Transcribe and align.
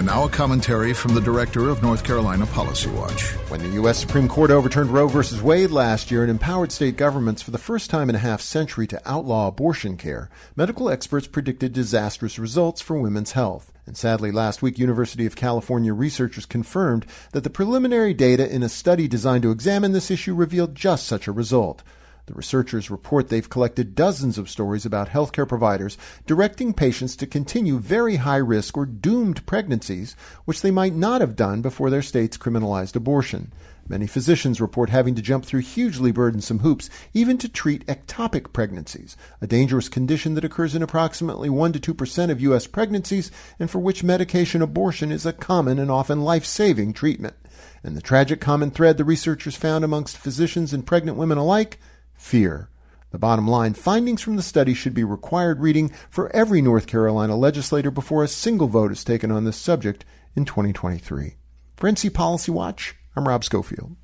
And 0.00 0.06
now 0.06 0.24
a 0.24 0.30
commentary 0.30 0.94
from 0.94 1.12
the 1.12 1.20
director 1.20 1.68
of 1.68 1.82
North 1.82 2.04
Carolina 2.04 2.46
Policy 2.46 2.88
Watch. 2.88 3.32
When 3.50 3.60
the 3.60 3.68
U.S. 3.80 3.98
Supreme 3.98 4.28
Court 4.28 4.50
overturned 4.50 4.88
Roe 4.88 5.06
v. 5.08 5.38
Wade 5.42 5.70
last 5.70 6.10
year 6.10 6.22
and 6.22 6.30
empowered 6.30 6.72
state 6.72 6.96
governments 6.96 7.42
for 7.42 7.50
the 7.50 7.58
first 7.58 7.90
time 7.90 8.08
in 8.08 8.14
a 8.14 8.18
half 8.20 8.40
century 8.40 8.86
to 8.86 9.02
outlaw 9.04 9.48
abortion 9.48 9.98
care, 9.98 10.30
medical 10.56 10.88
experts 10.88 11.26
predicted 11.26 11.74
disastrous 11.74 12.38
results 12.38 12.80
for 12.80 12.98
women's 12.98 13.32
health. 13.32 13.74
And 13.84 13.94
sadly, 13.94 14.32
last 14.32 14.62
week, 14.62 14.78
University 14.78 15.26
of 15.26 15.36
California 15.36 15.92
researchers 15.92 16.46
confirmed 16.46 17.04
that 17.32 17.44
the 17.44 17.50
preliminary 17.50 18.14
data 18.14 18.50
in 18.50 18.62
a 18.62 18.70
study 18.70 19.06
designed 19.06 19.42
to 19.42 19.50
examine 19.50 19.92
this 19.92 20.10
issue 20.10 20.34
revealed 20.34 20.74
just 20.74 21.06
such 21.06 21.28
a 21.28 21.32
result. 21.32 21.82
The 22.30 22.36
researchers 22.36 22.92
report 22.92 23.28
they've 23.28 23.50
collected 23.50 23.96
dozens 23.96 24.38
of 24.38 24.48
stories 24.48 24.86
about 24.86 25.08
healthcare 25.08 25.48
providers 25.48 25.98
directing 26.26 26.72
patients 26.72 27.16
to 27.16 27.26
continue 27.26 27.80
very 27.80 28.16
high 28.16 28.36
risk 28.36 28.76
or 28.76 28.86
doomed 28.86 29.44
pregnancies, 29.46 30.14
which 30.44 30.62
they 30.62 30.70
might 30.70 30.94
not 30.94 31.22
have 31.22 31.34
done 31.34 31.60
before 31.60 31.90
their 31.90 32.02
states 32.02 32.38
criminalized 32.38 32.94
abortion. 32.94 33.52
Many 33.88 34.06
physicians 34.06 34.60
report 34.60 34.90
having 34.90 35.16
to 35.16 35.22
jump 35.22 35.44
through 35.44 35.62
hugely 35.62 36.12
burdensome 36.12 36.60
hoops 36.60 36.88
even 37.12 37.36
to 37.38 37.48
treat 37.48 37.84
ectopic 37.88 38.52
pregnancies, 38.52 39.16
a 39.40 39.48
dangerous 39.48 39.88
condition 39.88 40.34
that 40.34 40.44
occurs 40.44 40.76
in 40.76 40.84
approximately 40.84 41.50
1 41.50 41.72
to 41.72 41.94
2% 41.94 42.30
of 42.30 42.40
U.S. 42.42 42.68
pregnancies 42.68 43.32
and 43.58 43.68
for 43.68 43.80
which 43.80 44.04
medication 44.04 44.62
abortion 44.62 45.10
is 45.10 45.26
a 45.26 45.32
common 45.32 45.80
and 45.80 45.90
often 45.90 46.20
life 46.20 46.44
saving 46.44 46.92
treatment. 46.92 47.34
And 47.82 47.96
the 47.96 48.00
tragic 48.00 48.40
common 48.40 48.70
thread 48.70 48.98
the 48.98 49.04
researchers 49.04 49.56
found 49.56 49.84
amongst 49.84 50.16
physicians 50.16 50.72
and 50.72 50.86
pregnant 50.86 51.18
women 51.18 51.36
alike 51.36 51.80
fear. 52.20 52.68
The 53.10 53.18
bottom 53.18 53.48
line 53.48 53.74
findings 53.74 54.22
from 54.22 54.36
the 54.36 54.42
study 54.42 54.74
should 54.74 54.94
be 54.94 55.02
required 55.02 55.60
reading 55.60 55.90
for 56.10 56.34
every 56.34 56.62
North 56.62 56.86
Carolina 56.86 57.34
legislator 57.34 57.90
before 57.90 58.22
a 58.22 58.28
single 58.28 58.68
vote 58.68 58.92
is 58.92 59.02
taken 59.02 59.32
on 59.32 59.44
this 59.44 59.56
subject 59.56 60.04
in 60.36 60.44
2023. 60.44 61.34
For 61.76 61.90
NC 61.90 62.14
Policy 62.14 62.52
Watch, 62.52 62.94
I'm 63.16 63.26
Rob 63.26 63.42
Schofield. 63.42 63.96